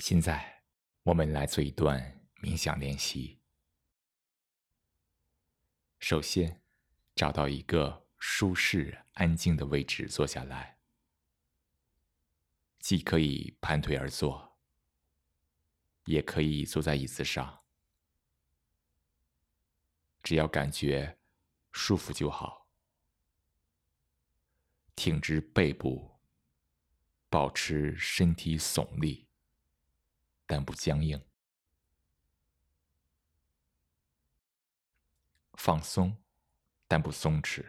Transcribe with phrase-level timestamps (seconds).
[0.00, 0.62] 现在，
[1.02, 3.38] 我们来做一段冥想练习。
[5.98, 6.62] 首先，
[7.14, 10.78] 找到一个舒适、安静的位置坐下来，
[12.78, 14.58] 既可以盘腿而坐，
[16.06, 17.60] 也可以坐在椅子上，
[20.22, 21.18] 只要感觉
[21.72, 22.70] 舒服就好。
[24.96, 26.18] 挺直背部，
[27.28, 29.29] 保持身体耸立。
[30.52, 31.24] 但不僵硬，
[35.52, 36.20] 放松，
[36.88, 37.64] 但不松弛。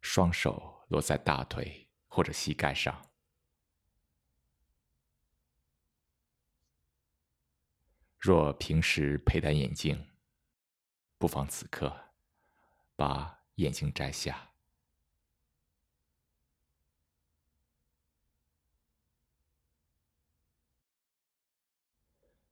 [0.00, 3.10] 双手落在大腿或者膝盖上。
[8.20, 10.12] 若平时佩戴眼镜，
[11.18, 12.14] 不妨此刻
[12.94, 14.49] 把眼镜摘下。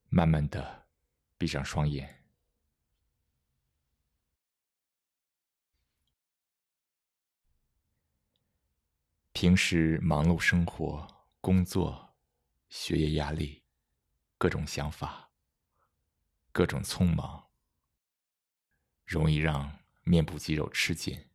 [0.08, 0.88] 慢慢的
[1.36, 2.24] 闭上双眼。
[9.32, 12.16] 平时忙碌生活、工作、
[12.68, 13.62] 学业压力，
[14.36, 15.30] 各种想法，
[16.50, 17.48] 各种匆忙，
[19.04, 21.28] 容易让面部肌肉吃紧。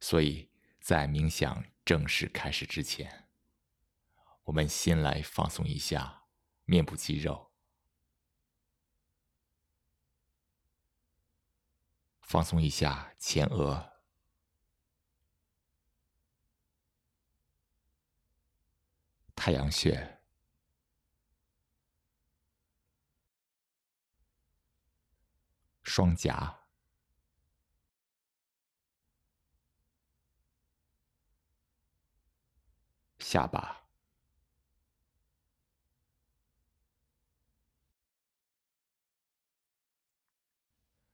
[0.00, 0.48] 所以
[0.80, 3.28] 在冥想正式开始之前，
[4.44, 6.21] 我们先来放松一下。
[6.64, 7.50] 面部肌肉，
[12.22, 13.92] 放松一下前额、
[19.34, 20.20] 太阳穴、
[25.82, 26.68] 双颊、
[33.18, 33.81] 下巴。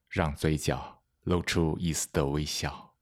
[0.08, 2.94] 让嘴角露出一丝的微笑，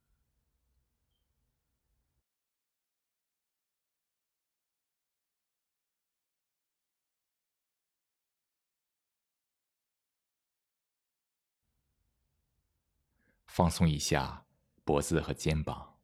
[13.47, 14.45] 放松一下
[14.85, 15.96] 脖子和肩膀。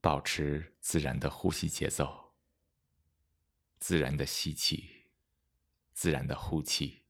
[0.00, 2.34] 保持自然的呼吸节奏，
[3.78, 5.10] 自然的吸气，
[5.92, 7.04] 自然的呼气，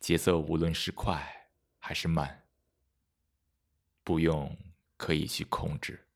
[0.00, 2.48] 节奏无论是快还是慢，
[4.02, 4.56] 不用
[4.96, 6.08] 刻意去控制。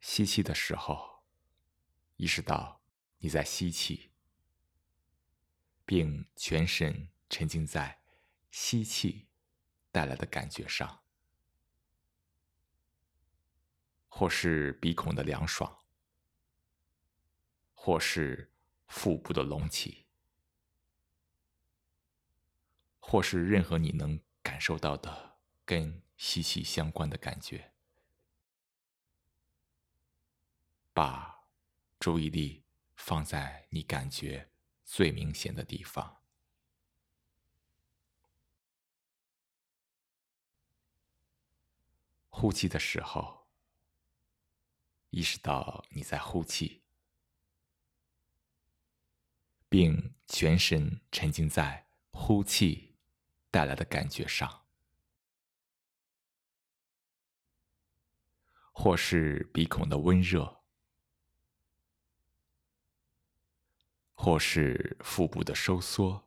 [0.00, 1.22] 吸气的时候，
[2.16, 2.80] 意识到
[3.18, 4.10] 你在吸气，
[5.84, 8.00] 并全神沉浸在
[8.50, 9.26] 吸气。
[9.96, 11.02] 带来的感觉上，
[14.08, 15.78] 或是鼻孔的凉爽，
[17.72, 18.52] 或是
[18.86, 20.04] 腹部的隆起，
[23.00, 27.72] 或是任何你能感受到的跟吸气相关的感觉，
[30.92, 31.48] 把
[31.98, 32.62] 注意力
[32.96, 34.50] 放在你感觉
[34.84, 36.20] 最明显的地方。
[42.38, 43.46] 呼气的时候，
[45.08, 46.82] 意识到你在呼气，
[49.70, 52.94] 并全神沉浸在呼气
[53.50, 54.66] 带来的感觉上，
[58.70, 60.62] 或是鼻孔的温热，
[64.12, 66.25] 或是腹部的收缩。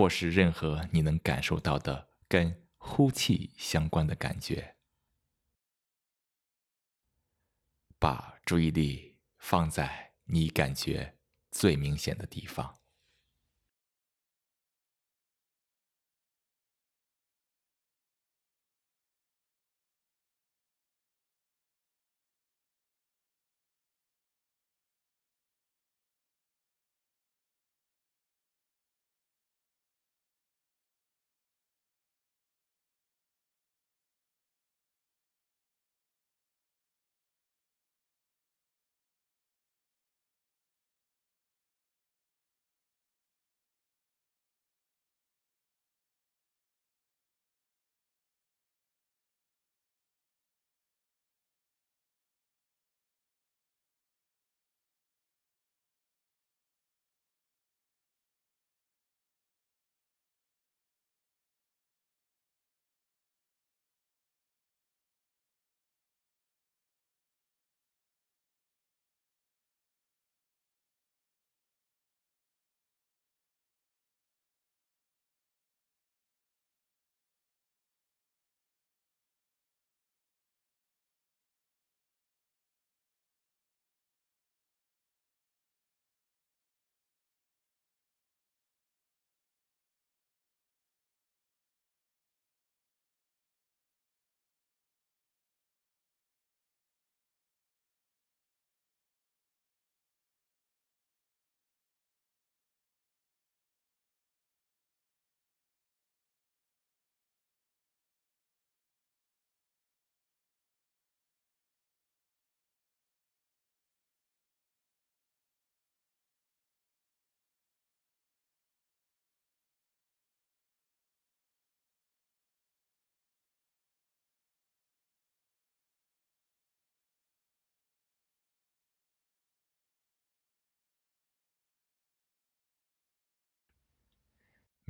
[0.00, 4.76] 或是任何你能感受到的跟呼气相关的感觉，
[7.98, 11.18] 把注意力放在你感觉
[11.50, 12.79] 最明显的地方。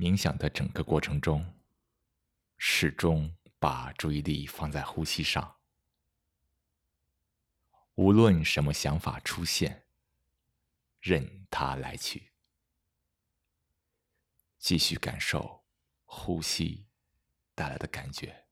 [0.01, 1.45] 冥想的整个过程中，
[2.57, 5.57] 始终把注意力放在呼吸上。
[7.93, 9.85] 无论什么想法出现，
[11.01, 12.31] 任它来去，
[14.57, 15.63] 继续感受
[16.05, 16.87] 呼吸
[17.53, 18.47] 带来的感觉。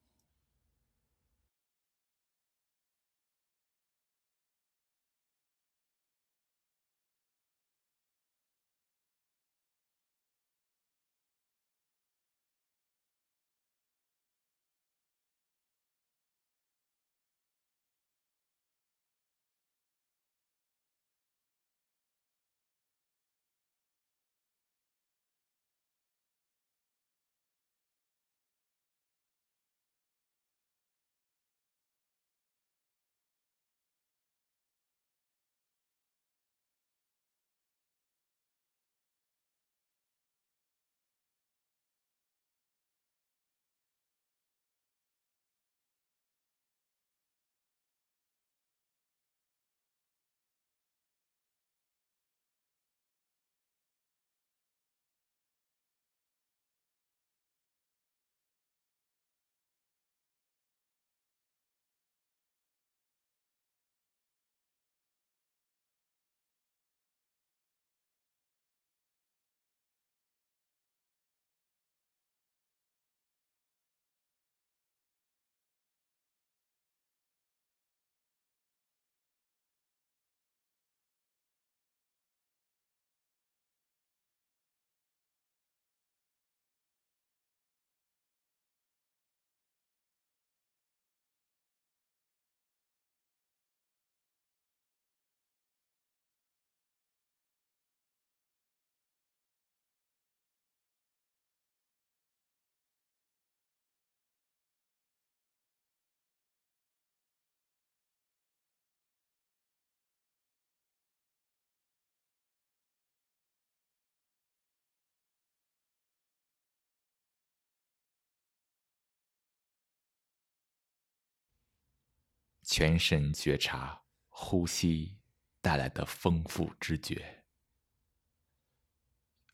[122.72, 125.18] 全神觉察呼吸
[125.60, 127.44] 带来的丰富知觉。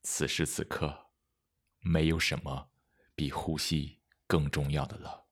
[0.04, 1.12] 此时此刻，
[1.80, 2.72] 没有什么
[3.16, 5.25] 比呼吸更重要的了。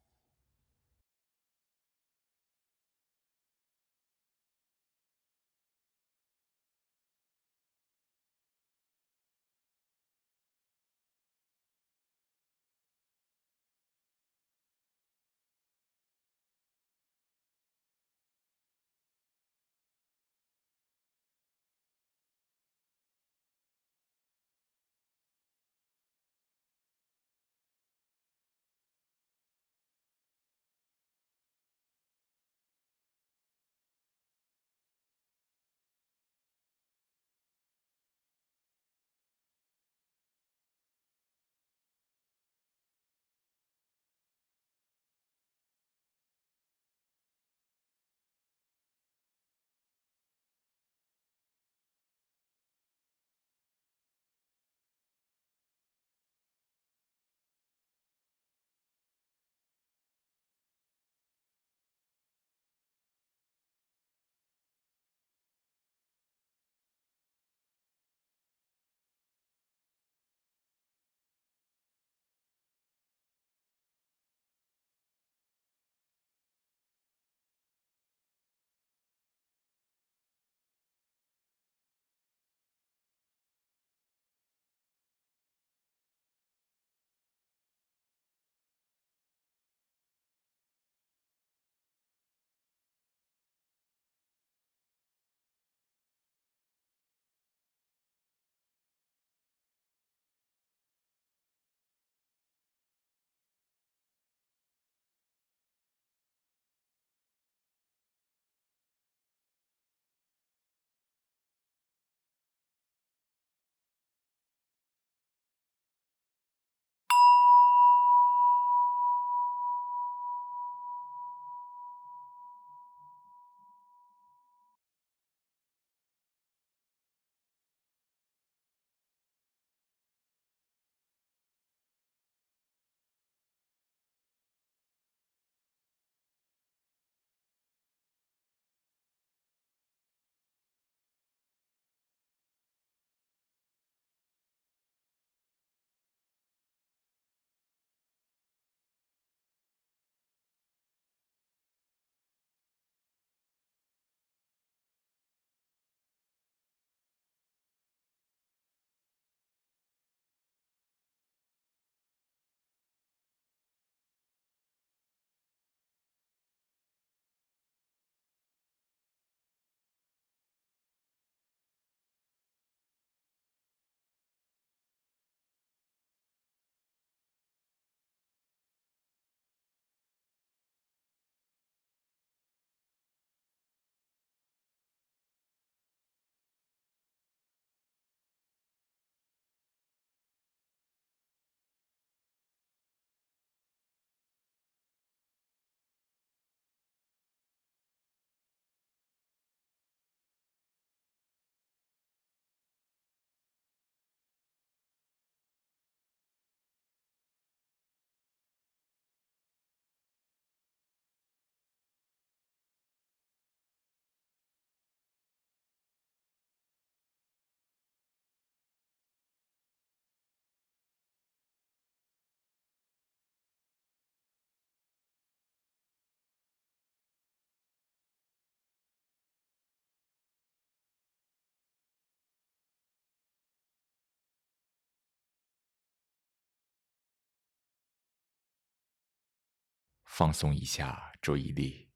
[240.15, 241.89] 放松一下注意力。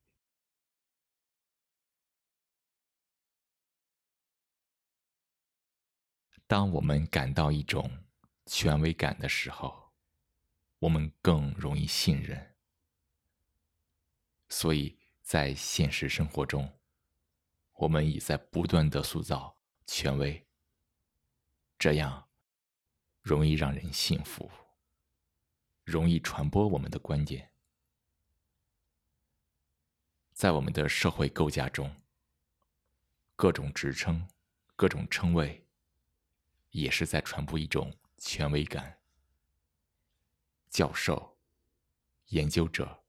[6.48, 7.88] 当我们感到一种
[8.48, 9.94] 权威感的时候，
[10.80, 12.56] 我们更容易信任。
[14.50, 16.80] 所以在现实生活中，
[17.74, 19.56] 我们也在不断的塑造
[19.86, 20.44] 权威，
[21.78, 22.28] 这样
[23.22, 24.50] 容易让人信服，
[25.84, 27.54] 容易传播我们的观点。
[30.38, 31.92] 在我们的社会构架中，
[33.36, 34.28] 各种职称、
[34.76, 35.66] 各种称谓，
[36.70, 39.00] 也是在传播一种权威感。
[40.70, 41.40] 教授、
[42.28, 43.04] 研究者。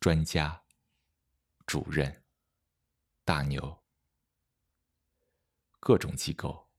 [0.00, 0.64] 专家、
[1.66, 2.24] 主任、
[3.24, 3.84] 大牛，
[5.78, 6.70] 各种机构。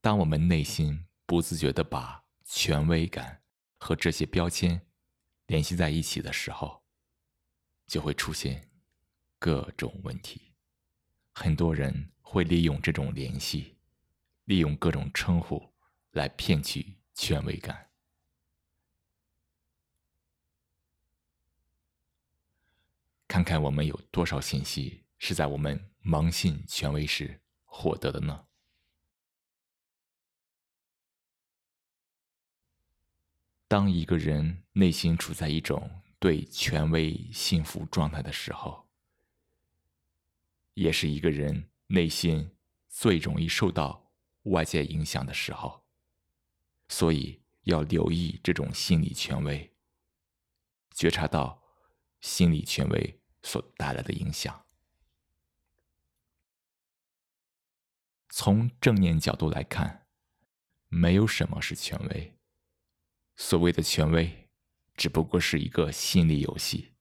[0.00, 3.42] 当我们内心不自觉的把权威感
[3.76, 4.86] 和这些标签
[5.46, 6.83] 联系在一起的时候，
[7.94, 8.68] 就会出现
[9.38, 10.52] 各种问题。
[11.32, 13.76] 很多人会利用这种联系，
[14.46, 15.62] 利用各种称呼
[16.10, 17.88] 来骗取权威感。
[23.28, 28.44] 看看我们有多少信息是在我们盲信权威时获得的呢？
[33.68, 38.88] 当一个人内心处在一种对权威信服状态的时候，
[40.72, 42.56] 也是一个人内心
[42.88, 44.10] 最容易受到
[44.44, 45.84] 外界影响的时候，
[46.88, 49.70] 所以要留意这种心理权威，
[50.92, 51.62] 觉察到
[52.22, 53.20] 心理权威。
[53.42, 54.64] 所带来的影响。
[58.30, 60.06] 从正念角度来看，
[60.88, 62.38] 没有什么是权威。
[63.36, 64.43] 所谓的权威，
[64.94, 66.94] 只不过是一个心理游戏。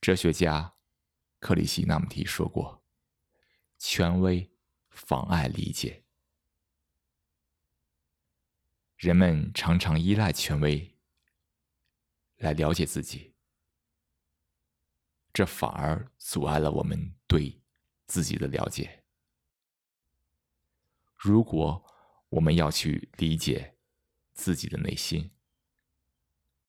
[0.00, 0.74] 哲学家
[1.38, 2.82] 克里希那穆提说过
[3.78, 4.50] ：“权威
[4.88, 6.02] 妨碍理解。”
[8.96, 10.96] 人们常常依赖权威
[12.36, 13.34] 来了解自己。
[15.34, 17.60] 这反而阻碍了我们对
[18.06, 19.02] 自己的了解。
[21.16, 21.84] 如果
[22.28, 23.76] 我们要去理解
[24.32, 25.28] 自己的内心，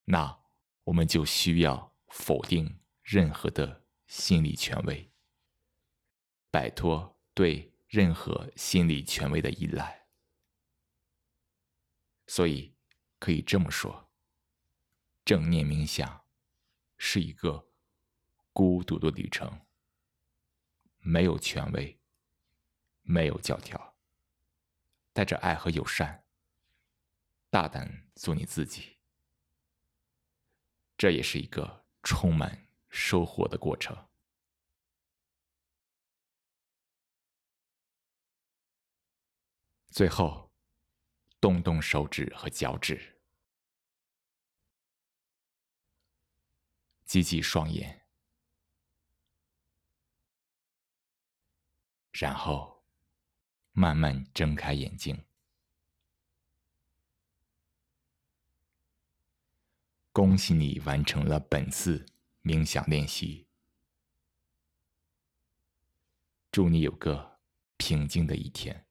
[0.05, 0.41] 那
[0.85, 5.11] 我们就需要否定任何的心理权威，
[6.49, 10.07] 摆脱对任何心理权威的依赖。
[12.25, 12.75] 所以
[13.19, 14.09] 可以这么说，
[15.23, 16.25] 正念冥想
[16.97, 17.69] 是一个。
[18.57, 19.65] 孤独的旅程，
[20.99, 21.99] 没有权威，
[23.01, 23.97] 没有教条，
[25.11, 26.23] 带着爱和友善，
[27.49, 28.94] 大胆做你自己。
[30.97, 33.95] 这也是一个充满收获的过程。
[39.89, 40.51] 最后，
[41.39, 43.21] 动动手指和脚趾，
[47.05, 48.05] 挤挤双眼。
[52.11, 52.85] 然后，
[53.71, 55.25] 慢慢睁开眼睛。
[60.15, 62.05] 恭喜你完成了本次
[62.41, 63.47] 冥想练习。
[66.49, 67.41] 祝你有个
[67.75, 68.84] 平静的一天。